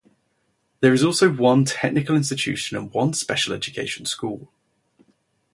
There 0.79 0.95
is 0.95 1.03
also 1.03 1.31
one 1.31 1.63
technical 1.63 2.15
institute 2.15 2.71
and 2.71 2.91
one 2.91 3.13
special 3.13 3.53
education 3.53 4.07
school. 4.07 4.51